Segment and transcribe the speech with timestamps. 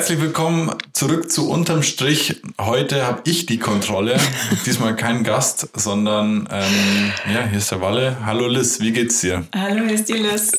[0.00, 2.40] Herzlich willkommen zurück zu Unterm Strich.
[2.58, 4.16] Heute habe ich die Kontrolle.
[4.64, 8.16] Diesmal kein Gast, sondern ähm, ja, hier ist der Walle.
[8.24, 9.44] Hallo Liz, wie geht's dir?
[9.54, 10.52] Hallo, hier ist die Liz.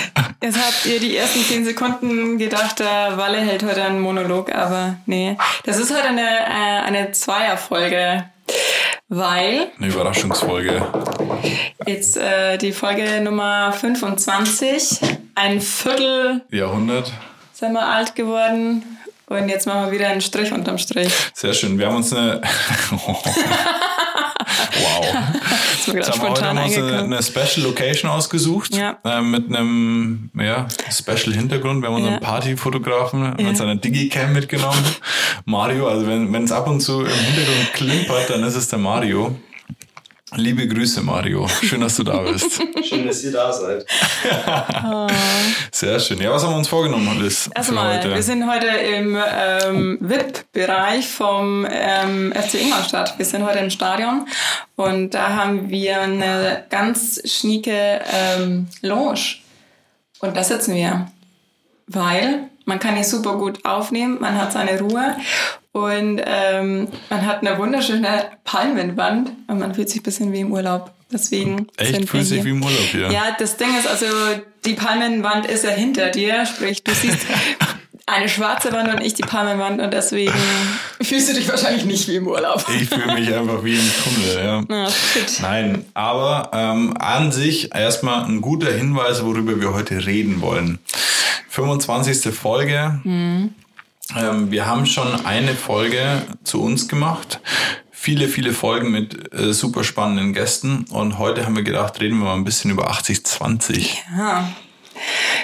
[0.42, 4.98] Jetzt habt ihr die ersten zehn Sekunden gedacht, der Walle hält heute einen Monolog, aber
[5.06, 5.38] nee.
[5.64, 8.24] Das ist heute eine, äh, eine Zweierfolge,
[9.08, 10.86] weil Eine Überraschungsfolge.
[11.86, 15.00] jetzt äh, die Folge Nummer 25,
[15.34, 17.10] ein Viertel Jahrhundert.
[17.62, 18.82] Sind wir alt geworden
[19.26, 21.12] und jetzt machen wir wieder einen Strich unterm Strich.
[21.32, 21.78] Sehr schön.
[21.78, 22.40] Wir haben uns eine.
[22.90, 23.46] wow.
[25.86, 28.74] Jetzt haben wir heute haben uns eine, Special Location ausgesucht.
[28.74, 28.98] Ja.
[29.04, 31.82] Äh, mit einem ja, Special Hintergrund.
[31.82, 32.18] Wir haben unseren Ja.
[32.20, 33.44] Partyfotografen Ja.
[33.46, 34.84] mit seiner Digicam mitgenommen.
[35.44, 39.36] Mario, also wenn es ab und zu im Hintergrund klimpert, dann ist es der Mario.
[40.34, 41.46] Liebe Grüße, Mario.
[41.46, 42.62] Schön, dass du da bist.
[42.88, 43.84] Schön, dass ihr da seid.
[45.72, 46.22] Sehr schön.
[46.22, 47.50] Ja, was haben wir uns vorgenommen, Liz?
[47.54, 48.14] Erstmal, heute?
[48.14, 53.18] wir sind heute im ähm, VIP-Bereich vom ähm, FC Ingolstadt.
[53.18, 54.26] Wir sind heute im Stadion
[54.76, 59.36] und da haben wir eine ganz schnieke ähm, Lounge.
[60.20, 61.10] Und da sitzen wir,
[61.88, 65.14] weil man kann hier super gut aufnehmen, man hat seine Ruhe
[65.72, 70.52] und ähm, man hat eine wunderschöne Palmenwand und man fühlt sich ein bisschen wie im
[70.52, 70.92] Urlaub.
[71.10, 72.08] Deswegen Echt?
[72.08, 73.10] Fühlt sich wie im Urlaub hier.
[73.10, 74.06] Ja, das Ding ist also,
[74.64, 77.26] die Palmenwand ist ja hinter dir, sprich, du siehst
[78.06, 80.32] eine schwarze Wand und ich die Palmenwand und deswegen
[81.02, 82.64] fühlst du dich wahrscheinlich nicht wie im Urlaub.
[82.80, 84.90] Ich fühle mich einfach wie im Tunnel, ja.
[85.12, 85.40] Shit.
[85.40, 90.78] Nein, aber ähm, an sich erstmal ein guter Hinweis, worüber wir heute reden wollen.
[91.48, 92.34] 25.
[92.34, 93.00] Folge.
[93.04, 93.54] Mhm.
[94.16, 97.40] Ähm, wir haben schon eine Folge zu uns gemacht.
[97.90, 100.84] Viele, viele Folgen mit äh, super spannenden Gästen.
[100.90, 103.90] Und heute haben wir gedacht, reden wir mal ein bisschen über 80-20.
[104.18, 104.52] Ja,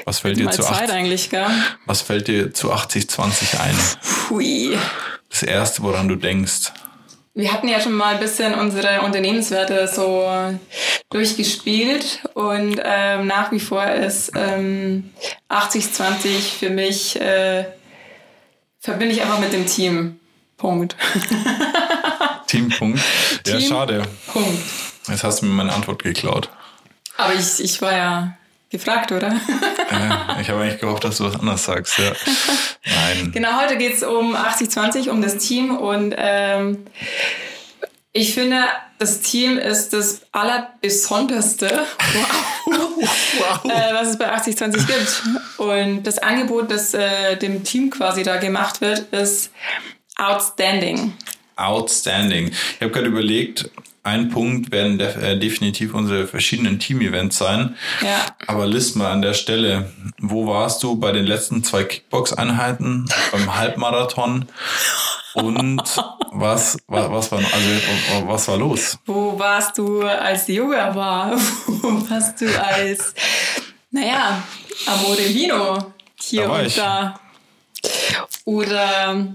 [0.05, 1.47] Was fällt dir zu Zeit 80, eigentlich, gell?
[1.87, 3.75] was fällt dir zu 80-20 ein?
[4.29, 4.77] Hui.
[5.31, 6.73] Das erste, woran du denkst.
[7.35, 10.29] Wir hatten ja schon mal ein bisschen unsere Unternehmenswerte so
[11.11, 15.11] durchgespielt und ähm, nach wie vor ist ähm,
[15.49, 17.65] 80-20 für mich, äh,
[18.81, 20.21] verbinde ich einfach mit dem Team.
[20.57, 20.97] Punkt.
[22.47, 23.01] Teampunkt.
[23.47, 24.03] Ja, Team- schade.
[24.27, 24.59] Punkt.
[25.09, 26.51] Jetzt hast du mir meine Antwort geklaut.
[27.17, 28.37] Aber ich, ich war ja
[28.71, 29.29] gefragt, oder?
[29.29, 31.99] Äh, ich habe eigentlich gehofft, dass du was anderes sagst.
[31.99, 32.13] Ja.
[32.85, 33.31] Nein.
[33.33, 35.77] genau, heute geht's um 80-20, um das Team.
[35.77, 36.85] Und ähm,
[38.19, 38.65] ich finde,
[38.99, 41.69] das Team ist das Allerbesonderste,
[42.67, 43.65] wow.
[43.65, 45.23] äh, was es bei 80-20 gibt.
[45.59, 49.53] Und das Angebot, das äh, dem Team quasi da gemacht wird, ist
[50.17, 51.13] outstanding.
[51.55, 52.49] Outstanding.
[52.49, 53.71] Ich habe gerade überlegt,
[54.03, 57.77] ein Punkt werden def äh, definitiv unsere verschiedenen Team-Events sein.
[58.01, 58.27] Ja.
[58.47, 63.57] Aber Liz mal an der Stelle, wo warst du bei den letzten zwei Kickbox-Einheiten, beim
[63.57, 64.47] Halbmarathon
[65.35, 65.83] und
[66.41, 68.99] was, was, was war, also, was war los?
[69.07, 71.33] Wo warst du, als Yoga war?
[71.67, 73.15] Wo warst du als,
[73.91, 74.43] naja,
[74.87, 77.21] Amore Vino hier Da und da?
[78.45, 79.27] Oder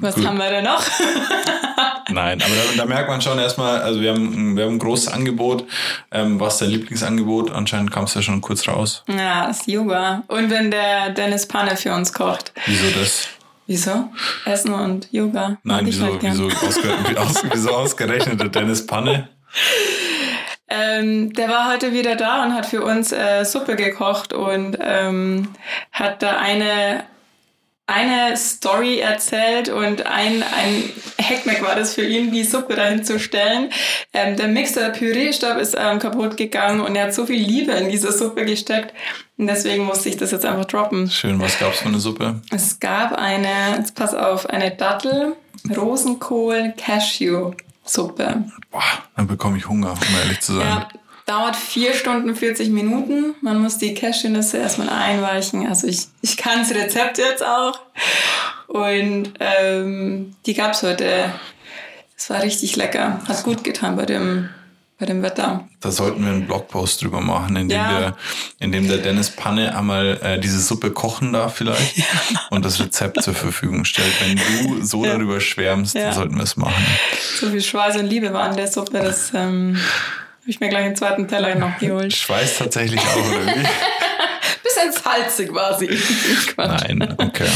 [0.00, 0.26] was Gut.
[0.26, 0.82] haben wir denn noch?
[2.08, 5.08] Nein, aber da, da merkt man schon erstmal, also wir haben, wir haben ein großes
[5.08, 5.64] Angebot.
[6.12, 7.50] Ähm, was ist dein Lieblingsangebot?
[7.50, 9.02] Anscheinend kam es ja schon kurz raus.
[9.08, 10.22] ja, das Yoga.
[10.28, 12.52] Und wenn der Dennis Panne für uns kocht.
[12.66, 13.28] Wieso das?
[13.66, 14.10] Wieso?
[14.44, 15.58] Essen und Yoga.
[15.64, 19.28] Nein, wieso, halt wieso, ausge, wie aus, wieso ausgerechnet der Dennis Panne?
[20.68, 25.48] Ähm, der war heute wieder da und hat für uns äh, Suppe gekocht und ähm,
[25.92, 27.04] hat da eine
[27.86, 30.90] eine Story erzählt und ein, ein
[31.22, 33.70] Hackmack war das für ihn, die Suppe dahin zu stellen.
[34.12, 37.88] Ähm, der Mixer Pürierstab ist ähm, kaputt gegangen und er hat so viel Liebe in
[37.88, 38.92] diese Suppe gesteckt
[39.38, 41.08] und deswegen musste ich das jetzt einfach droppen.
[41.10, 42.40] Schön, was gab's für eine Suppe?
[42.50, 45.36] Es gab eine, jetzt pass auf, eine Dattel,
[45.76, 47.52] Rosenkohl, Cashew
[47.84, 48.44] Suppe.
[48.72, 48.82] Boah,
[49.14, 50.66] dann bekomme ich Hunger, um ehrlich zu sein.
[50.66, 50.88] Ja,
[51.26, 53.34] dauert vier Stunden 40 Minuten.
[53.42, 55.66] Man muss die Cashewnüsse erstmal einweichen.
[55.66, 57.78] Also ich, ich kann das Rezept jetzt auch.
[58.68, 61.32] Und ähm, die gab's heute.
[62.16, 63.20] Es war richtig lecker.
[63.28, 64.48] Hat gut getan bei dem,
[64.98, 65.68] bei dem Wetter.
[65.80, 67.98] Da sollten wir einen Blogpost drüber machen, in dem, Ja.
[67.98, 68.16] der,
[68.58, 72.02] in dem der Dennis Panne einmal äh, diese Suppe kochen darf vielleicht
[72.50, 74.12] und das Rezept zur Verfügung stellt.
[74.20, 74.36] Wenn
[74.78, 75.12] du so Ja.
[75.12, 76.04] darüber schwärmst, Ja.
[76.04, 76.86] dann sollten wir es machen.
[77.40, 79.00] So viel Schweiß und Liebe war in der Suppe.
[79.00, 79.78] Das ähm,
[80.46, 82.14] habe ich mir gleich einen zweiten Teller noch geholt.
[82.14, 83.66] Schweiß tatsächlich auch, oder wie?
[84.62, 85.48] Bisschen salzig.
[86.54, 86.84] Quatsch.
[86.88, 87.48] Nein, okay.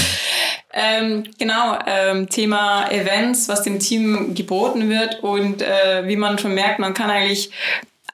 [0.72, 6.52] Ähm, genau, ähm, Thema Events, was dem Team geboten wird und äh, wie man schon
[6.52, 7.52] merkt, man kann eigentlich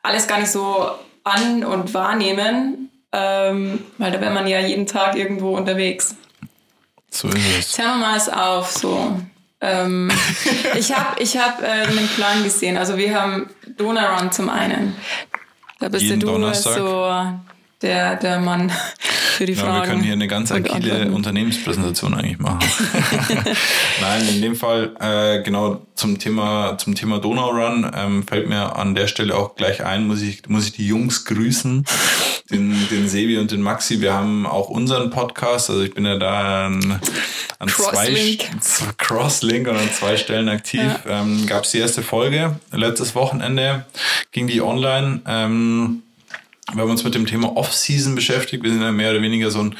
[0.02, 0.90] alles gar nicht so
[1.24, 6.16] an- und wahrnehmen, ähm, weil da wäre man ja jeden Tag irgendwo unterwegs.
[7.08, 7.72] So ist es.
[7.72, 9.22] Zählen wir mal es auf, so.
[9.60, 10.10] Ähm,
[10.76, 12.76] ich habe ich hab, äh, einen Plan gesehen.
[12.76, 14.94] Also wir haben Donau zum einen.
[15.78, 16.76] Da bist Jeden du Donnerstag.
[16.76, 17.10] so
[17.82, 18.70] der, der Mann
[19.36, 19.82] für die Ja, Fragen.
[19.82, 21.12] wir können hier eine ganz agile Antworten.
[21.12, 22.60] Unternehmenspräsentation eigentlich machen.
[24.00, 28.76] Nein, in dem Fall äh, genau zum Thema zum Thema Donau Run ähm, fällt mir
[28.76, 31.84] an der Stelle auch gleich ein, muss ich muss ich die Jungs grüßen,
[32.50, 34.00] den den Sebi und den Maxi.
[34.00, 37.00] Wir haben auch unseren Podcast, also ich bin ja da an,
[37.58, 38.62] an zwei Crosslink.
[38.62, 40.82] Z- Crosslink und an zwei Stellen aktiv.
[41.08, 43.84] Ähm, Gab es die erste Folge letztes Wochenende,
[44.32, 45.20] ging die online.
[45.26, 46.02] Ähm,
[46.72, 48.62] wir haben uns mit dem Thema Off-Season beschäftigt.
[48.64, 49.76] Wir sind ja mehr oder weniger so ein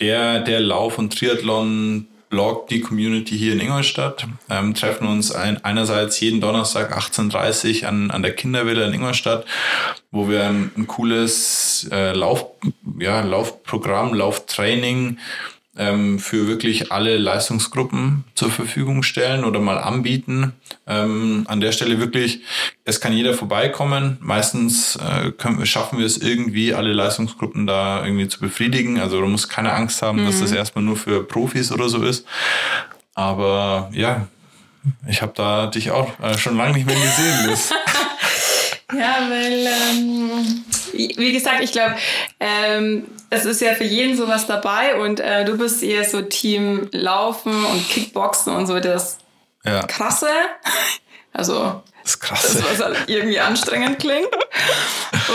[0.00, 4.26] der, der Lauf- und Triathlon-Blog, die Community hier in Ingolstadt.
[4.50, 9.46] Ähm, treffen uns ein, einerseits jeden Donnerstag 18.30 Uhr an, an der Kindervilla in Ingolstadt,
[10.10, 12.46] wo wir ein, ein cooles äh, Lauf,
[12.98, 15.18] ja, Laufprogramm, Lauftraining
[15.78, 20.52] ähm, für wirklich alle Leistungsgruppen zur Verfügung stellen oder mal anbieten.
[20.86, 22.40] Ähm, an der Stelle wirklich,
[22.84, 24.18] es kann jeder vorbeikommen.
[24.20, 28.98] Meistens äh, können, schaffen wir es irgendwie, alle Leistungsgruppen da irgendwie zu befriedigen.
[28.98, 32.26] Also da muss keine Angst haben, dass das erstmal nur für Profis oder so ist.
[33.14, 34.26] Aber ja,
[35.06, 37.56] ich habe da dich auch äh, schon lange nicht mehr gesehen.
[38.90, 40.64] Ja, weil, ähm,
[40.98, 41.94] wie gesagt, ich glaube,
[42.40, 46.88] ähm, es ist ja für jeden sowas dabei und äh, du bist eher so Team
[46.92, 49.18] Laufen und Kickboxen und so das
[49.64, 50.28] Ja, Krasse.
[51.32, 52.42] Also das ist krass.
[52.42, 54.28] das, was halt irgendwie anstrengend klingt.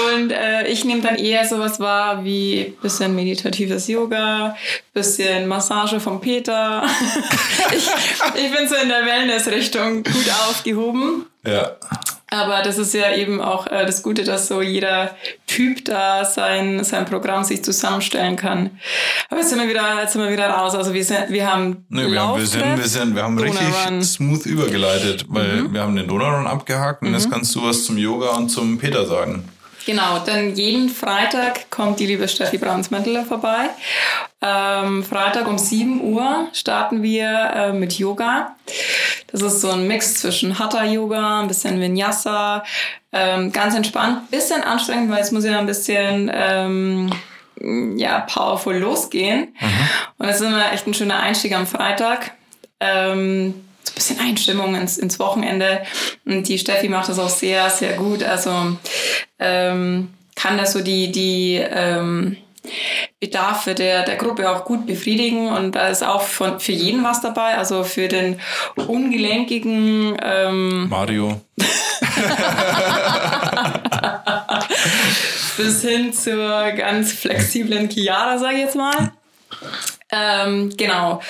[0.07, 4.57] Und äh, ich nehme dann eher sowas wahr wie bisschen meditatives Yoga,
[4.93, 6.83] bisschen Massage vom Peter.
[7.75, 7.87] ich,
[8.43, 11.27] ich bin so in der Wellness-Richtung gut aufgehoben.
[11.45, 11.75] Ja,
[12.33, 15.15] Aber das ist ja eben auch äh, das Gute, dass so jeder
[15.45, 18.71] Typ da sein, sein Programm sich zusammenstellen kann.
[19.29, 20.73] Aber jetzt sind wir wieder, jetzt sind wir wieder raus.
[20.73, 23.67] Also wir sind, wir haben Nee, wir, haben, wir, sind, wir, sind, wir haben richtig
[24.01, 28.31] smooth übergeleitet, weil wir haben den Donau-Run abgehakt und jetzt kannst du was zum Yoga
[28.31, 29.43] und zum Peter sagen.
[29.85, 33.69] Genau, denn jeden Freitag kommt die liebe Steffi Braunsmänteler vorbei.
[34.41, 38.55] Ähm, Freitag um 7 Uhr starten wir äh, mit Yoga.
[39.27, 42.63] Das ist so ein Mix zwischen Hatha-Yoga, ein bisschen Vinyasa,
[43.11, 47.09] ähm, ganz entspannt, bisschen anstrengend, weil es muss ja ein bisschen ähm,
[47.97, 49.53] ja, powerful losgehen.
[50.17, 52.31] Und das ist immer echt ein schöner Einstieg am Freitag.
[52.79, 53.53] Ähm,
[53.83, 55.83] so ein bisschen Einstimmung ins, ins Wochenende.
[56.25, 58.23] Und die Steffi macht das auch sehr, sehr gut.
[58.23, 58.77] Also
[59.39, 62.37] ähm, kann das so die, die ähm,
[63.19, 65.49] Bedarfe der, der Gruppe auch gut befriedigen.
[65.49, 67.57] Und da ist auch von, für jeden was dabei.
[67.57, 68.39] Also für den
[68.75, 71.41] ungelenkigen ähm, Mario.
[75.57, 79.11] bis hin zur ganz flexiblen Chiara, sage ich jetzt mal.
[80.11, 81.21] Ähm, genau.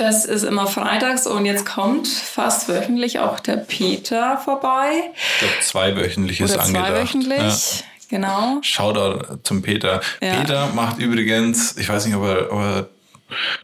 [0.00, 4.92] Das ist immer freitags und jetzt kommt fast wöchentlich auch der Peter vorbei.
[5.14, 6.86] Ich glaube, zweiwöchentlich ist angedacht.
[6.86, 7.38] zweiwöchentlich.
[7.38, 7.84] Ja.
[8.08, 8.58] Genau.
[8.62, 10.00] Shoutout zum Peter.
[10.22, 10.36] Ja.
[10.36, 12.88] Peter macht übrigens, ich weiß nicht, ob er, ob er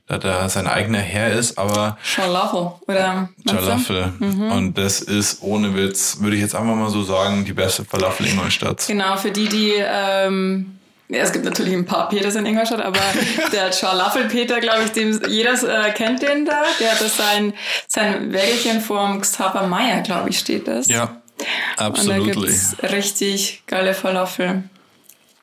[0.08, 2.72] da, da sein eigener Herr ist, aber Schalafel.
[2.86, 3.54] Oder du?
[3.54, 4.12] Falafel.
[4.20, 8.26] Und das ist ohne Witz, würde ich jetzt einfach mal so sagen, die beste Falafel
[8.26, 8.84] Ingolstadt.
[8.86, 10.75] Genau, für die, die ähm,
[11.08, 13.00] ja, es gibt natürlich ein paar Peters in Ingolstadt, aber
[13.52, 15.52] der Scharlaffel-Peter, glaube ich, dem jeder
[15.86, 16.62] äh, kennt den da.
[16.80, 17.54] Der hat das sein,
[17.88, 20.88] sein Wägelchen vom Xaver Meyer, glaube ich, steht das.
[20.88, 21.46] Ja, Und
[21.78, 22.24] da absolut.
[22.32, 24.64] gibt's richtig geile Falafel.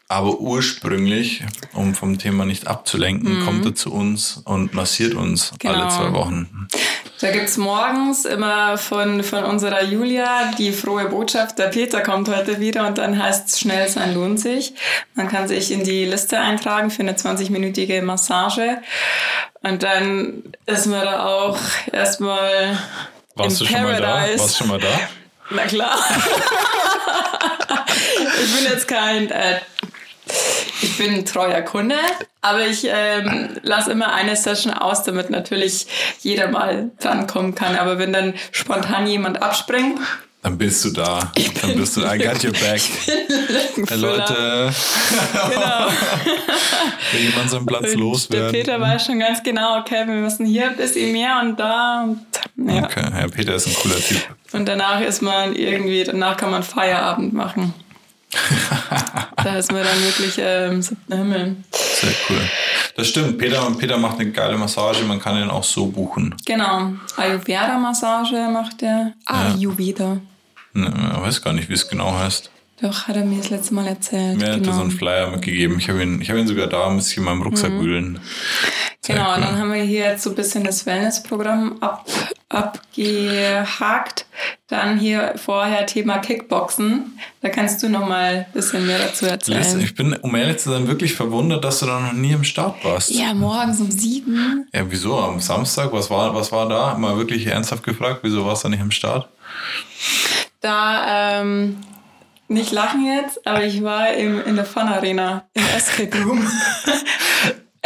[0.10, 1.44] Aber ursprünglich,
[1.74, 5.58] um vom Thema nicht abzulenken, kommt er zu uns und massiert uns Mhm.
[5.60, 5.74] Genau.
[5.74, 6.68] alle zwei Wochen.
[7.24, 12.60] Da gibt's morgens immer von, von unserer Julia die frohe Botschaft, der Peter kommt heute
[12.60, 14.74] wieder und dann heißt schnell sein lohnt sich.
[15.16, 18.80] Man kann sich in die Liste eintragen für eine 20-minütige Massage.
[19.62, 21.58] Und dann ist man da auch
[21.94, 22.78] erstmal
[23.36, 24.08] Warst im du schon mal da?
[24.08, 24.40] Paradise.
[24.40, 25.00] Warst du schon mal da?
[25.50, 25.98] Na klar.
[28.44, 29.62] ich bin jetzt kein, äh,
[30.84, 31.96] ich bin ein treuer Kunde,
[32.42, 35.88] aber ich ähm, lasse immer eine Session aus, damit natürlich
[36.22, 37.76] jeder mal drankommen kann.
[37.76, 40.00] Aber wenn dann spontan jemand abspringt,
[40.42, 41.32] Dann bist du da.
[41.62, 42.82] Dann bist du, I got your back.
[43.90, 43.98] Hey.
[43.98, 44.72] Leute,
[45.50, 45.88] Genau.
[47.12, 48.52] will jemand seinen Platz Und der loswerden?
[48.52, 52.20] Peter weiß schon ganz genau, okay, wir müssen hier ein bisschen mehr und da und
[52.72, 52.84] ja.
[52.84, 54.20] Okay, Herr Peter ist ein cooler Typ.
[54.54, 57.74] Und danach ist man irgendwie, danach kann man Feierabend machen.
[59.44, 61.56] da ist man dann wirklich ähm, siebter Himmel.
[61.72, 62.42] Sehr cool.
[62.96, 63.38] Das stimmt.
[63.38, 65.04] Peter, Peter macht eine geile Massage.
[65.04, 66.36] Man kann ihn auch so buchen.
[66.46, 66.94] Genau.
[67.18, 69.14] Ayurveda-Massage macht der.
[69.26, 70.18] Ayurveda.
[70.74, 72.50] Ne, ich weiß gar nicht, wie es genau heißt.
[72.82, 74.38] Doch, hat er mir das letzte Mal erzählt.
[74.38, 75.78] Mir hat er so einen Flyer mitgegeben.
[75.80, 77.82] Ich habe ihn, ich habe ihn sogar da ein bisschen in meinem Rucksack Mhm.
[77.82, 78.20] wühlen.
[79.02, 79.42] Sehr Genau, cool.
[79.42, 82.06] dann haben wir hier jetzt so ein bisschen das Wellnessprogramm ab,
[82.54, 84.26] abgehakt.
[84.68, 87.20] Dann hier vorher Thema Kickboxen.
[87.42, 89.82] Da kannst du noch mal ein bisschen mehr dazu Liz, erzählen.
[89.82, 92.84] ich bin, um ehrlich zu sein, wirklich verwundert, dass du da noch nie am Start
[92.84, 93.10] warst.
[93.12, 94.68] Ja, morgens um sieben.
[94.74, 95.18] Ja, wieso?
[95.18, 95.92] Am Samstag?
[95.92, 96.96] Was war, was war da?
[96.96, 99.30] Mal wirklich ernsthaft gefragt, wieso warst du nicht am Start?
[100.62, 101.78] Da, ähm,
[102.48, 106.48] nicht lachen jetzt, aber ich war im, in der Fun Arena im Escape Room.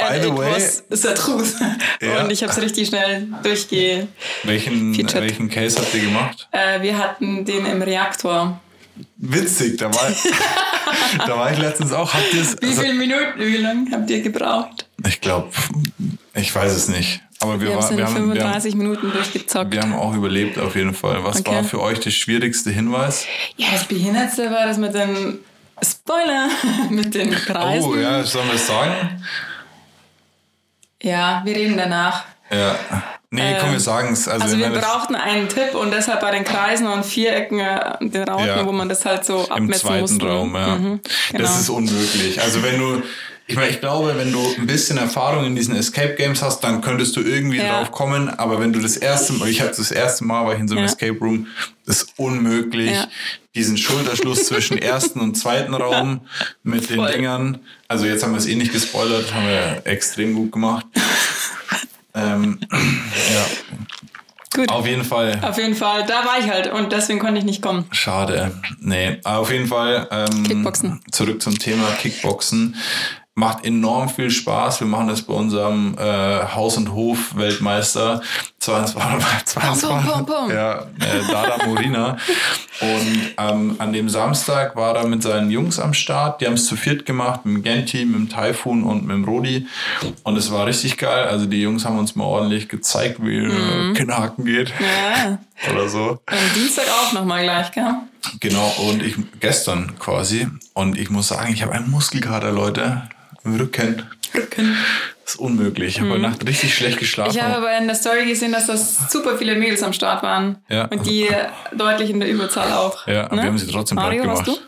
[0.09, 0.51] By the way-
[0.89, 1.55] was the truth.
[2.01, 2.23] Ja.
[2.23, 4.07] Und ich habe es richtig schnell durchge...
[4.43, 5.21] Welchen, Featured.
[5.21, 6.47] welchen Case habt ihr gemacht?
[6.51, 8.59] Äh, wir hatten den im Reaktor.
[9.17, 10.11] Witzig, da war,
[11.27, 12.13] da war ich letztens auch.
[12.13, 14.87] Habt Wie also, viele Minuten, wie lange habt ihr gebraucht?
[15.07, 15.49] Ich glaube,
[16.33, 17.21] ich weiß es nicht.
[17.39, 19.71] Aber wir, Wir, war, wir, haben, wir, haben, 35 Minuten durchgezockt.
[19.71, 21.23] wir haben auch überlebt auf jeden Fall.
[21.23, 21.51] Was Okay.
[21.51, 23.25] war für euch der schwierigste Hinweis?
[23.57, 25.39] Ja, das Behindertste war das mit den
[25.83, 26.49] Spoiler,
[26.89, 27.87] mit den Preisen.
[27.87, 29.23] Oh ja, sollen wir es sagen?
[31.01, 32.25] Ja, wir reden danach.
[32.51, 32.75] Ja.
[33.29, 34.27] Nee, komm, wir Ähm, sagen es.
[34.27, 38.23] Also, Also wir brauchten einen Tipp und deshalb bei den Kreisen und Vierecken, äh, den
[38.23, 38.65] Rauten, Ja.
[38.65, 40.25] wo man das halt so im abmessen zweiten musste.
[40.27, 40.67] Raum, ja.
[40.75, 41.01] Mhm,
[41.31, 41.43] genau.
[41.43, 42.41] Das ist unmöglich.
[42.41, 43.03] Also wenn du,
[43.47, 46.81] ich meine, ich glaube, wenn du ein bisschen Erfahrung in diesen Escape Games hast, dann
[46.81, 47.79] könntest du irgendwie Ja.
[47.79, 48.29] drauf kommen.
[48.29, 50.75] Aber wenn du das erste Mal, ich habe das erste Mal, war ich in so
[50.75, 50.91] einem Ja.
[50.91, 51.47] Escape Room,
[51.85, 52.91] ist unmöglich.
[52.91, 53.07] Ja.
[53.55, 56.21] Diesen Schulterschluss zwischen ersten und zweiten Raum
[56.63, 57.11] mit den Voll.
[57.11, 57.59] Dingern.
[57.87, 60.85] Also jetzt haben wir es eh nicht gespoilert, haben wir extrem gut gemacht.
[62.13, 63.45] ähm, ja,
[64.55, 64.69] Gut.
[64.71, 65.39] auf jeden Fall.
[65.41, 67.85] Auf jeden Fall, da war ich halt und deswegen konnte ich nicht kommen.
[67.91, 68.51] Schade.
[68.79, 71.01] Nee, auf jeden Fall ähm, Kickboxen.
[71.11, 72.75] zurück zum Thema Kickboxen.
[73.38, 74.79] Macht enorm viel Spaß.
[74.79, 78.20] Wir machen das bei unserem äh, Haus- und Hof-Weltmeister.
[78.58, 80.50] Zwar, zwar, zwar, Pum, pum, pum, pum.
[80.50, 82.17] Ja, äh, Dada Morina.
[82.82, 86.41] Und ähm, an dem Samstag war er mit seinen Jungs am Start.
[86.41, 89.25] Die haben es zu viert gemacht, mit dem Genti, mit dem Typhoon und mit dem
[89.25, 89.67] Rodi.
[90.24, 91.27] Und es war richtig geil.
[91.27, 93.94] Also die Jungs haben uns mal ordentlich gezeigt, wie mhm.
[93.94, 94.74] Kinderhaken geht.
[94.79, 95.38] Ja.
[95.72, 96.20] Oder so.
[96.25, 97.94] Am Dienstag auch nochmal gleich, gell?
[98.39, 100.48] Genau, und ich gestern quasi.
[100.74, 103.03] Und ich muss sagen, ich habe einen Muskelkater, Leute.
[103.47, 104.03] Im Rücken.
[104.35, 104.75] Rücken.
[105.23, 105.95] Das ist unmöglich.
[105.95, 107.31] Ich habe heute Nacht richtig schlecht geschlafen.
[107.33, 110.57] Ich habe aber in der Story gesehen, dass das super viele Mädels am Start waren.
[110.67, 110.85] Ja.
[110.85, 111.29] Und die
[111.73, 113.07] deutlich in der Überzahl auch.
[113.07, 113.43] ja, aber ne?
[113.43, 114.61] wir haben sie trotzdem Mario, platt gemacht.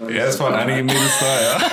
[0.00, 0.10] du?
[0.12, 1.60] Ja, es waren einige Mädels da, ja.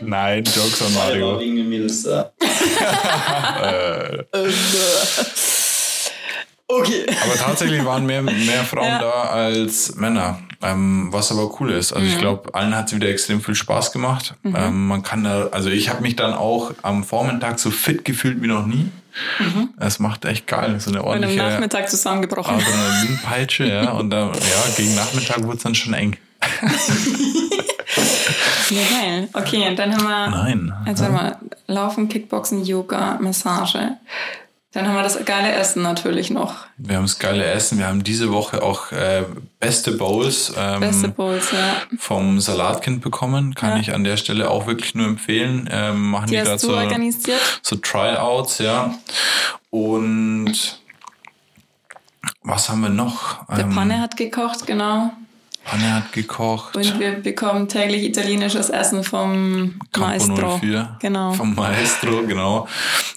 [0.00, 1.40] Nein, Jokes on Mario.
[1.40, 2.32] Wegen Mädels da.
[6.74, 7.04] Okay.
[7.24, 8.98] Aber tatsächlich waren mehr, mehr Frauen Ja.
[8.98, 10.38] da als Männer.
[10.62, 11.90] Ähm, was aber cool ist.
[11.90, 11.96] Mhm.
[11.96, 14.34] Also ich glaube, allen hat es wieder extrem viel Spaß gemacht.
[14.44, 18.42] Ähm, man kann da, also ich habe mich dann auch am Vormittag so fit gefühlt
[18.42, 18.88] wie noch nie.
[19.78, 20.80] Es macht echt geil.
[20.80, 22.54] So eine Und am ordentliche Nachmittag zusammengebrochen.
[22.54, 23.90] Adrenalinpeitsche, ja.
[23.90, 26.16] Und da, ja, gegen Nachmittag wurde es dann schon eng.
[28.70, 29.28] Ja, geil.
[29.34, 30.30] Okay, und dann haben wir.
[30.30, 30.72] Nein.
[30.86, 31.36] Jetzt warte mal.
[31.66, 33.96] Laufen, Kickboxen, Yoga, Massage.
[34.72, 36.64] Dann haben wir das geile Essen natürlich noch.
[36.78, 37.78] Wir haben das geile Essen.
[37.78, 39.24] Wir haben diese Woche auch äh,
[39.60, 41.76] beste Bowls ähm, Beste Bowls, ja.
[41.98, 43.54] vom Salatkind bekommen.
[43.54, 43.76] Kann Ja.
[43.76, 45.68] ich an der Stelle auch wirklich nur empfehlen.
[45.70, 46.74] Ähm, machen die, Die du so,
[47.60, 48.94] so Tryouts, ja.
[49.68, 50.80] Und
[52.42, 53.46] was haben wir noch?
[53.48, 55.12] Der Ähm, Panne hat gekocht, genau.
[55.64, 56.76] Panne hat gekocht.
[56.76, 60.58] Und wir bekommen täglich italienisches Essen vom Campo Maestro.
[60.58, 60.96] 04.
[61.00, 61.32] Genau.
[61.32, 62.68] Vom Maestro, genau.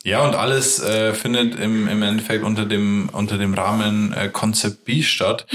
[0.04, 4.86] Ja, und alles äh, findet im, im Endeffekt unter dem, unter dem Rahmen äh, Concept
[4.86, 5.46] B statt.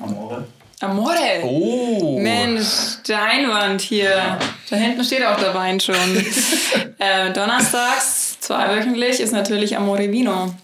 [0.00, 0.44] Amore.
[0.80, 1.42] Amore!
[1.42, 2.18] Oh!
[2.20, 4.38] Mensch, der Einwand hier.
[4.68, 5.94] Da hinten steht auch der Wein schon.
[6.98, 10.54] äh, donnerstags, zweiwöchentlich, ist natürlich Amore Vino.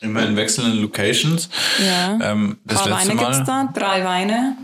[0.00, 1.48] Immer in wechselnden Locations.
[1.84, 2.18] Ja.
[2.32, 4.56] Ähm, das, paar letzte Weine Mal, gibt's da, drei Weine.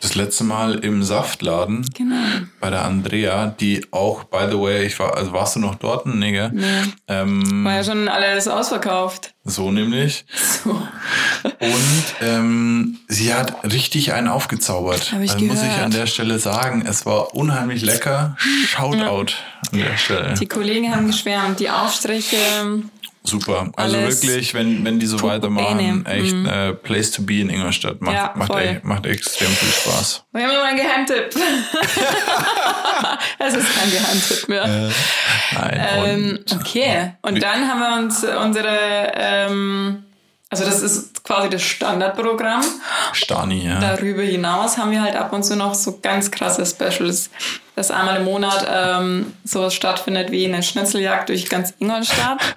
[0.00, 2.16] das letzte Mal im Saftladen Genau.
[2.60, 6.04] bei der Andrea, die auch, by the way, ich war, also warst du noch dort?
[6.06, 6.50] Nee, gell?
[6.52, 6.64] Nee.
[7.08, 9.32] Ähm, War ja schon alles ausverkauft.
[9.44, 10.24] so nämlich.
[10.64, 10.70] So.
[11.60, 15.12] Und ähm, sie hat richtig einen aufgezaubert.
[15.12, 15.82] Hab ich also muss ich gehört.
[15.84, 18.36] an der Stelle sagen, es war unheimlich lecker.
[18.66, 19.32] Shoutout
[19.72, 20.34] an der Stelle.
[20.40, 22.36] Die Kollegen haben geschwärmt, die Aufstriche.
[23.26, 23.70] Super.
[23.76, 26.04] Also Alles wirklich, wenn, wenn die so weitermachen, bene.
[26.06, 28.02] echt äh, Place to be in Ingolstadt.
[28.02, 30.24] Macht, Ja, macht, echt, macht extrem viel Spaß.
[30.32, 31.30] Wir haben immer einen Geheimtipp.
[33.38, 34.90] es ist kein Geheimtipp mehr.
[35.52, 35.86] Nein.
[35.96, 37.14] Ähm, und okay.
[37.22, 40.03] Und dann haben wir uns unsere, ähm,
[40.54, 42.62] Also das ist quasi das Standardprogramm.
[43.12, 43.80] Stani, ja.
[43.80, 47.28] Darüber hinaus haben wir halt ab und zu noch so ganz krasse Specials,
[47.74, 52.40] dass einmal im Monat ähm, sowas stattfindet wie eine Schnitzeljagd durch ganz Ingolstadt.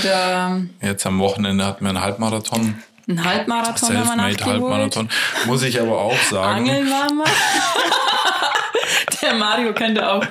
[0.00, 2.80] Oder Jetzt am Wochenende hatten wir einen Halbmarathon.
[3.10, 4.42] ein Halbmarathon Selfmade.
[4.42, 5.10] Halbmarathon.
[5.44, 6.66] Muss ich aber auch sagen.
[6.66, 7.24] Angeln waren wir.
[9.20, 10.24] Der Mario könnte auch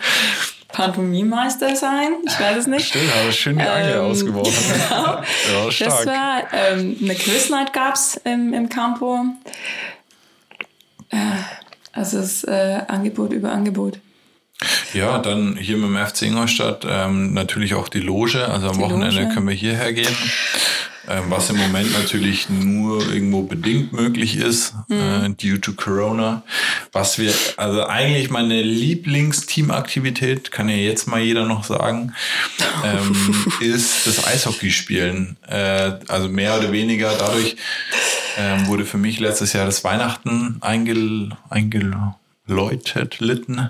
[0.73, 2.09] Pantomimeister sein.
[2.27, 2.87] Ich weiß es nicht.
[2.87, 4.73] Stimmt, aber schön die Angel Ähm, ausgeworfen.
[4.89, 5.05] genau.
[5.05, 6.05] Ja, Das stark.
[6.05, 9.23] war ähm, eine Quiznight gab's im, im Campo.
[11.09, 11.15] Äh,
[11.93, 13.99] also es ist äh, Angebot über Angebot.
[14.93, 18.47] Ja, dann hier mit dem FC Ingolstadt ähm, natürlich auch die Loge.
[18.47, 19.33] Also am Die Wochenende Loge.
[19.33, 20.15] können wir hierher gehen.
[21.09, 24.95] Ähm, was im Moment natürlich nur irgendwo bedingt möglich ist, Mhm.
[24.97, 26.43] äh, due to Corona.
[26.93, 32.13] Was wir, also eigentlich meine Lieblingsteamaktivität, kann ja jetzt mal jeder noch sagen,
[32.85, 35.35] ähm, ist das Eishockeyspielen.
[35.47, 37.57] Äh, also mehr oder weniger dadurch
[38.37, 43.69] ähm, wurde für mich letztes Jahr das Weihnachten eingel, eingeläutet, litten.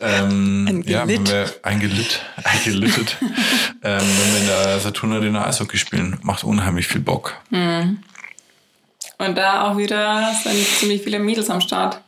[0.00, 6.18] Ähm, ja, wenn wir eingelit, eingelittet, ähm, wenn wir in der Saturn Arena Eishockey spielen,
[6.22, 7.36] macht unheimlich viel Bock.
[7.50, 12.00] Und da auch wieder sind ziemlich viele Mädels am Start,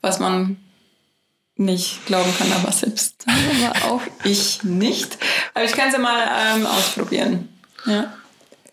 [0.00, 0.56] was man
[1.58, 3.24] nicht glauben kann, aber selbst
[3.66, 5.18] aber auch ich nicht.
[5.54, 7.48] Aber ich kann es ja mal ähm, ausprobieren.
[7.84, 8.12] Ja.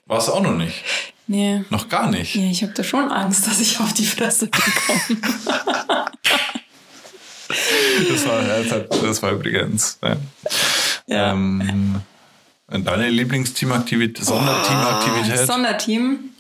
[0.06, 0.84] War's auch noch nicht.
[1.28, 1.64] Nee.
[1.70, 2.36] Noch gar nicht.
[2.36, 5.20] Ja, ich habe da schon Angst, dass ich auf die Fresse bekomme.
[7.48, 10.00] Das war, das, hat, das war übrigens.
[10.02, 10.18] Ja.
[11.08, 11.32] Ja.
[11.32, 12.02] Ähm,
[12.68, 15.46] deine Lieblingsteamaktivität, Sonderteamaktivität?
[15.46, 16.32] Sonderteam.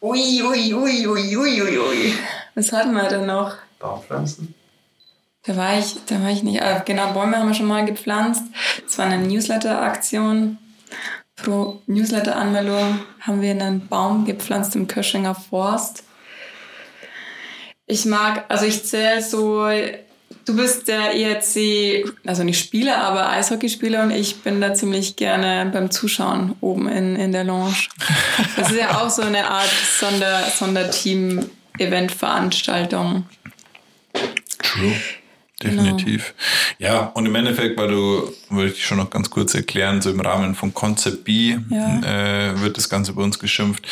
[0.00, 2.14] Ui, ui, ui, ui, ui, ui, ui.
[2.54, 3.56] Was hatten wir denn noch?
[3.78, 4.54] Baumpflanzen?
[5.42, 6.60] Da war ich, da war ich nicht.
[6.60, 8.44] Äh, genau, Bäume haben wir schon mal gepflanzt.
[8.86, 10.58] Es war eine Newsletter-Aktion.
[11.36, 16.04] Pro Newsletter-Anmeldung haben wir einen Baum gepflanzt im Köschinger Forst.
[17.90, 19.66] Ich mag, also ich zähle so,
[20.44, 25.68] du bist der ERC, also nicht Spieler, aber Eishockeyspieler und ich bin da ziemlich gerne
[25.72, 27.88] beim Zuschauen oben in, in der Lounge.
[28.56, 33.24] Das ist ja auch so eine Art Sonder, Sonderteam-Event-Veranstaltung.
[34.62, 34.94] True.
[35.62, 36.34] Definitiv.
[36.78, 40.20] Ja, und im Endeffekt, weil du, würde ich schon noch ganz kurz erklären, so im
[40.20, 42.00] Rahmen von Concept B Ja.
[42.00, 43.86] äh, wird das Ganze bei uns geschimpft,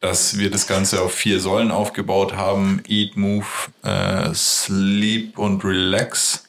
[0.00, 2.82] dass wir das Ganze auf vier Säulen aufgebaut haben.
[2.86, 3.46] Eat, Move,
[3.82, 6.44] äh, Sleep und Relax.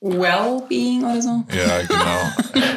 [0.00, 1.44] Wellbeing oder so.
[1.54, 2.64] Ja, genau.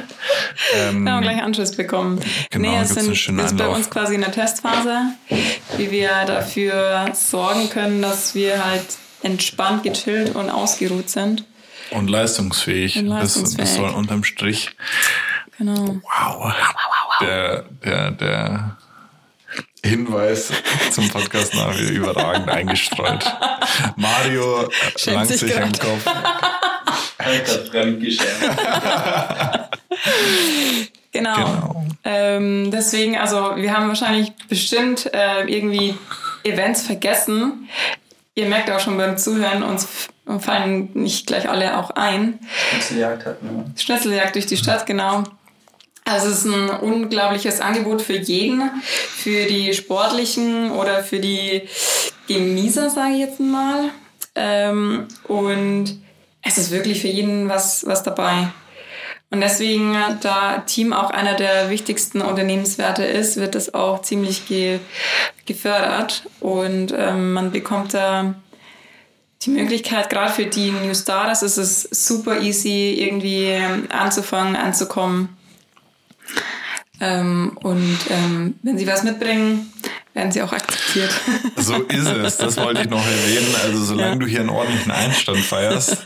[0.76, 2.20] ähm, Wir haben gleich Anschluss bekommen.
[2.52, 4.98] Genau, nee, es sind, ist bei uns quasi eine Testphase,
[5.78, 8.86] wie wir dafür sorgen können, dass wir halt
[9.26, 11.44] entspannt, gechillt und ausgeruht sind.
[11.92, 12.98] und leistungsfähig.
[12.98, 13.58] Und Das, leistungsfähig.
[13.68, 14.72] das soll unterm Strich.
[15.58, 15.98] Genau.
[16.04, 16.54] Wow.
[17.22, 18.78] Der, der, der
[19.84, 20.52] Hinweis
[20.92, 23.24] zum Podcast nach wieder überragend eingestreut.
[23.96, 25.72] Mario Schämt langt sich am.
[25.72, 26.06] Kopf.
[27.18, 28.42] Alter Fremdgeschäft.
[31.12, 31.36] Genau.
[31.36, 31.86] Genau.
[32.04, 35.96] Ähm, deswegen, also wir haben wahrscheinlich bestimmt äh, irgendwie
[36.44, 37.70] Events vergessen.
[38.36, 39.88] Ihr merkt auch schon beim Zuhören, uns
[40.40, 42.40] fallen nicht gleich alle auch ein.
[42.72, 43.82] Schnitzeljagd hatten wir.
[43.82, 45.24] Schnitzeljagd durch die Stadt, genau.
[46.04, 51.68] Also es ist ein unglaubliches Angebot für jeden, für die Sportlichen oder für die
[52.28, 53.90] Genießer, sage ich jetzt mal.
[54.36, 56.00] Ähm, und
[56.44, 58.50] es ist wirklich für jeden was, was dabei.
[59.32, 64.80] Und deswegen, da Team auch einer der wichtigsten Unternehmenswerte ist, wird das auch ziemlich ge
[65.46, 66.24] gefördert.
[66.40, 68.36] Und ähm, man bekommt da
[69.42, 75.38] die Möglichkeit, gerade für die New Starters ist es super easy, irgendwie ähm, anzufangen, anzukommen.
[77.00, 79.72] Ähm, und ähm, wenn sie was mitbringen,
[80.16, 81.12] werden sie auch akzeptiert.
[81.58, 83.54] So ist es, das wollte ich noch erwähnen.
[83.64, 84.16] Also solange Ja.
[84.16, 85.98] du hier einen ordentlichen Einstand feierst,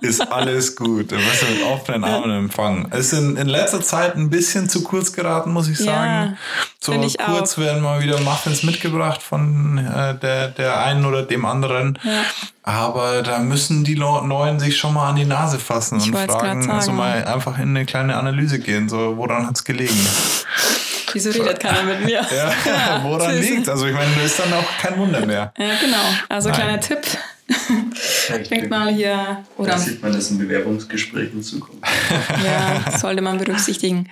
[0.00, 1.10] ist alles gut.
[1.10, 2.86] Du wirst mit offenen Armen empfangen.
[2.92, 6.38] Es ist in, in letzter Zeit ein bisschen zu kurz geraten, muss ich Ja, sagen.
[6.80, 7.58] so find ich kurz auch.
[7.58, 11.98] werden mal wieder Muffins mitgebracht von äh, der, der einen oder dem anderen.
[12.04, 12.22] Ja.
[12.62, 16.70] Aber da müssen die Neuen sich schon mal an die Nase fassen Ich und fragen,
[16.70, 19.94] also mal einfach in eine kleine Analyse gehen, so woran hat's gelegen?
[21.16, 22.20] Wieso redet keiner mit mir?
[22.30, 23.48] Ja, woran süß.
[23.50, 23.68] liegt?
[23.68, 25.52] Also ich meine, das ist dann auch kein Wunder mehr.
[25.58, 25.96] Ja, genau.
[26.28, 26.58] Also Nein.
[26.58, 26.98] kleiner Tipp.
[28.50, 31.82] Denkt mal hier, Da oder sieht man das in Bewerbungsgesprächen in Zukunft.
[32.44, 34.10] ja, sollte man berücksichtigen.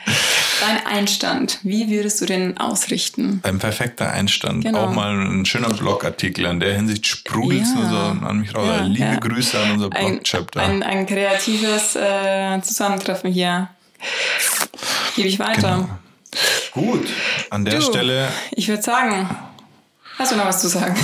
[0.60, 3.40] Dein Einstand, wie würdest du den ausrichten?
[3.42, 4.64] Ein perfekter Einstand.
[4.64, 4.84] Genau.
[4.86, 6.44] Auch mal ein schöner Blogartikel.
[6.46, 7.90] In der Hinsicht sprudelt es Ja.
[7.90, 8.66] so an mich raus.
[8.68, 9.16] Ja, Liebe ja.
[9.16, 10.62] Grüße an unser Ein, Blog-Chapter.
[10.62, 13.68] ein, ein kreatives äh, Zusammentreffen hier.
[15.16, 15.74] gebe ich weiter.
[15.80, 15.88] Genau.
[16.72, 17.06] Gut,
[17.50, 19.28] an der Du, Stelle, Ich würde sagen,
[20.18, 20.94] hast du noch was zu sagen?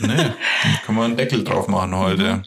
[0.00, 0.32] nee,
[0.86, 2.42] können wir einen Deckel drauf machen heute.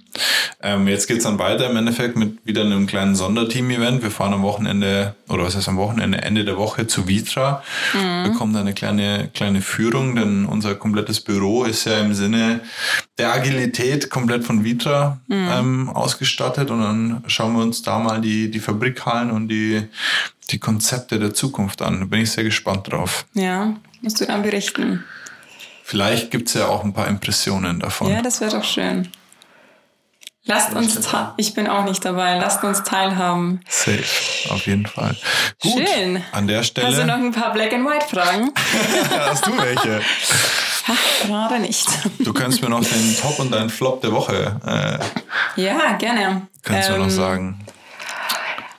[0.62, 4.02] Ähm, jetzt geht's dann weiter im Endeffekt mit wieder einem kleinen Sonderteam-Event.
[4.02, 7.64] Wir fahren am Wochenende, oder was heißt am Wochenende, Ende der Woche zu Vitra.
[8.24, 12.62] Bekommen da eine kleine, kleine Führung, denn unser komplettes Büro ist ja im Sinne
[13.18, 16.72] der Agilität komplett von Vitra ähm, ausgestattet.
[16.72, 19.84] Und dann schauen wir uns da mal die, die Fabrikhallen und die,
[20.50, 22.00] die Konzepte der Zukunft an.
[22.00, 23.26] Da bin ich sehr gespannt drauf.
[23.34, 25.04] Ja, musst du dann berichten.
[25.90, 28.12] Vielleicht gibt's ja auch ein paar Impressionen davon.
[28.12, 29.10] Ja, das wäre doch schön.
[30.44, 31.00] Lasst uns,
[31.38, 33.62] ich bin auch nicht dabei, lasst uns teilhaben.
[33.70, 34.04] Safe,
[34.50, 35.16] auf jeden Fall.
[35.62, 36.22] Gut, Schön.
[36.34, 37.14] an der Hast du noch Stelle.
[37.14, 38.52] ein paar Black and White Fragen?
[39.30, 40.02] Hast du welche?
[40.90, 40.94] Ha,
[41.26, 41.86] gerade nicht.
[42.20, 44.58] Du kannst mir noch den Top und deinen Flop der Woche,
[45.58, 46.48] äh, Ja, gerne.
[46.64, 47.66] kannst du mir noch Ähm, sagen.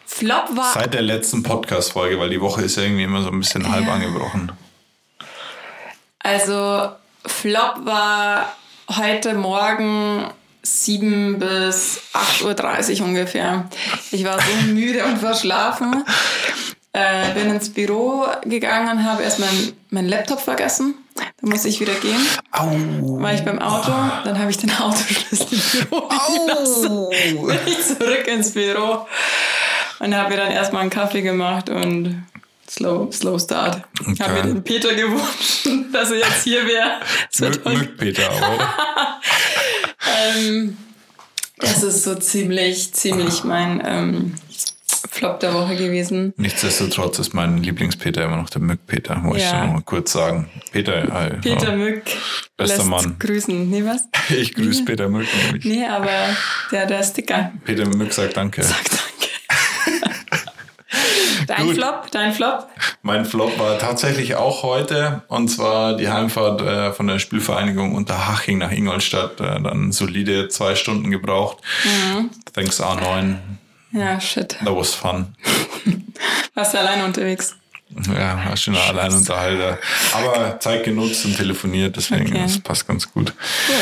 [0.06, 3.38] Flop war Seit der letzten Podcast-Folge, weil die Woche ist ja irgendwie immer so ein
[3.40, 3.92] bisschen halb Ja.
[3.94, 4.52] angebrochen.
[6.28, 6.90] Also
[7.24, 8.54] Flop war
[8.98, 10.26] heute Morgen
[10.62, 13.66] 7 bis 8.30 Uhr ungefähr.
[14.10, 16.04] Ich war so müde und verschlafen.
[16.92, 20.96] Äh, bin ins Büro gegangen und habe erst meinen mein Laptop vergessen.
[21.40, 22.20] Dann musste ich wieder gehen.
[22.52, 22.68] Au!
[23.22, 23.92] War ich beim Auto,
[24.24, 27.06] dann habe ich den Autoschlüssel im Büro gelassen.
[27.46, 29.06] Bin ich zurück ins Büro
[30.00, 32.22] und habe mir dann erstmal einen Kaffee gemacht und
[32.68, 33.82] Slow, slow Start.
[34.12, 34.48] Ich habe mir Okay.
[34.48, 37.00] den Peter gewünscht, dass er jetzt hier wäre.
[37.40, 38.68] Mögt, mögt Peter, oder?
[40.36, 40.76] ähm,
[41.58, 44.34] das ist so ziemlich, ziemlich mein ähm,
[45.10, 46.34] Flop der Woche gewesen.
[46.36, 49.64] Nichtsdestotrotz ist mein Lieblingspeter immer noch der Mück-Peter, wollte ich Ja.
[49.66, 50.48] noch mal kurz sagen.
[50.70, 51.76] Peter, hi, Peter ja.
[51.76, 52.02] Mück
[52.56, 53.16] Bester Mann.
[53.18, 53.70] grüßen.
[53.70, 54.02] Nee, was?
[54.30, 55.64] Ich grüße Peter Mück nämlich.
[55.64, 56.10] Nee, aber
[56.70, 57.52] der, der Sticker.
[57.64, 58.62] Peter Mück sagt Danke.
[58.62, 58.98] Sag danke.
[61.48, 61.74] Dein Gut.
[61.74, 62.68] Flop, dein Flop.
[63.02, 68.58] Mein Flop war tatsächlich auch heute und zwar die Heimfahrt äh, von der Spielvereinigung Unterhaching
[68.58, 69.40] nach Ingolstadt.
[69.40, 71.58] Äh, dann solide zwei Stunden gebraucht.
[71.84, 72.30] Mhm.
[72.52, 73.36] Thanks A9.
[73.92, 74.50] Ja, shit.
[74.64, 75.34] That was fun.
[76.54, 77.56] Warst du alleine unterwegs?
[78.06, 79.78] Ja, war schon allein Unterhalter.
[80.12, 82.42] Aber Zeit genutzt und telefoniert, deswegen Okay.
[82.42, 83.32] das passt ganz gut.
[83.66, 83.76] Cool.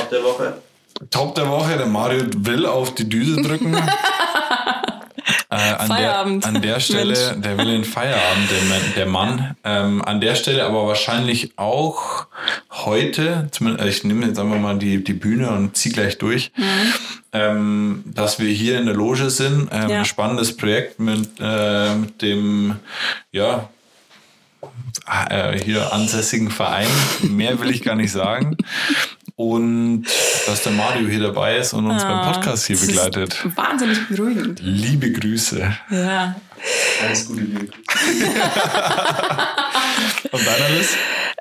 [0.00, 0.62] Top der Woche.
[1.10, 3.76] Top der Woche, der Mario will auf die Düse drücken.
[5.50, 6.44] Äh, an, Feierabend.
[6.44, 7.42] Der, an der Stelle, Mensch.
[7.42, 9.56] der will den Feierabend, der, Mann- der Mann.
[9.64, 12.26] Ähm, an der Stelle aber wahrscheinlich auch
[12.70, 16.52] heute, zumindest, äh, ich nehme jetzt einfach mal die, die Bühne und zieh gleich durch,
[17.32, 19.68] ähm, dass wir hier in der Loge sind.
[19.72, 19.98] Ähm, Ja.
[20.00, 22.76] Ein spannendes Projekt mit, äh, mit dem,
[23.32, 23.68] ja,
[25.30, 26.88] äh, hier ansässigen Verein.
[27.22, 28.56] Mehr will ich gar nicht sagen.
[29.36, 30.06] Und
[30.48, 33.36] dass der Mario hier dabei ist und uns beim Podcast hier Ah, begleitet.
[33.56, 34.60] Wahnsinnig beruhigend.
[34.62, 35.72] Liebe Grüße.
[35.90, 36.34] Ja.
[37.02, 37.68] Alles Gute, Liebe.
[40.32, 40.96] Und deiner Liz?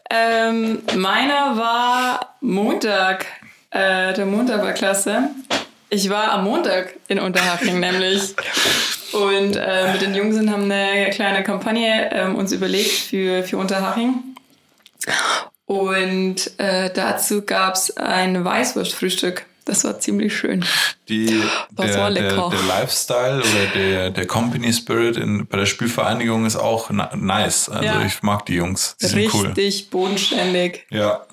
[0.09, 3.25] Ähm, meiner war Montag.
[3.71, 5.29] Äh, der Montag war klasse.
[5.89, 8.35] Ich war am Montag in Unterhaching nämlich.
[9.13, 14.35] Und äh, mit den Jungs haben eine kleine Kampagne ähm, uns überlegt für, für Unterhaching.
[15.67, 19.45] Und äh, dazu gab's ein Weißwurstfrühstück.
[19.65, 20.63] Das war ziemlich schön.
[21.10, 22.49] Die, Das der, war der, lecker.
[22.53, 27.67] der Lifestyle oder der, der Company Spirit in, bei der Spielvereinigung ist auch na, nice.
[27.67, 28.01] Also Ja.
[28.06, 28.95] ich mag die Jungs.
[29.01, 29.47] Die sind cool.
[29.47, 30.86] Richtig bodenständig.
[30.89, 31.25] Ja.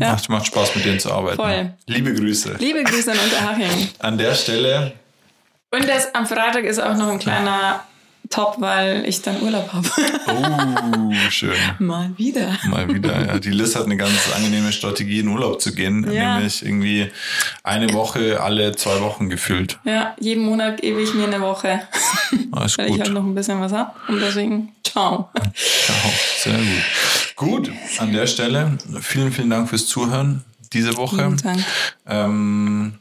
[0.00, 0.10] Ja.
[0.12, 1.36] Macht, macht Spaß mit denen zu arbeiten.
[1.36, 1.72] Voll.
[1.86, 2.56] Liebe Grüße.
[2.58, 3.88] Liebe Grüße an Unterhaching.
[4.00, 4.92] An der Stelle
[5.70, 7.84] Und das, am Freitag ist auch noch ein kleiner
[8.30, 9.88] Top, weil ich dann Urlaub habe.
[10.26, 11.54] Oh, schön.
[11.78, 12.58] Mal wieder.
[12.68, 13.26] Mal wieder.
[13.26, 13.38] Ja.
[13.38, 16.10] Die Liz hat eine ganz angenehme Strategie, in Urlaub zu gehen.
[16.12, 16.34] Ja.
[16.36, 17.10] Nämlich irgendwie
[17.62, 19.78] eine Woche alle zwei Wochen gefühlt.
[19.84, 21.80] Ja, jeden Monat gebe ich mir eine Woche,
[22.52, 23.00] Ah, ist weil ich gut.
[23.02, 23.96] halt noch ein bisschen was hab.
[24.08, 25.30] Und deswegen, ciao.
[25.54, 26.12] Ciao.
[26.38, 27.66] Sehr gut.
[27.66, 31.16] Gut, an der Stelle vielen, vielen Dank fürs Zuhören diese Woche.
[31.16, 31.64] Vielen Dank.
[32.06, 32.94] Ähm,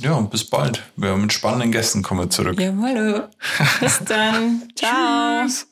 [0.00, 0.82] ja, und bis bald.
[0.96, 2.58] Wir mit spannenden Gästen kommen wir zurück.
[2.60, 3.28] Jawohl.
[3.80, 4.68] Bis dann.
[4.76, 5.44] Ciao.
[5.44, 5.66] Tschüss.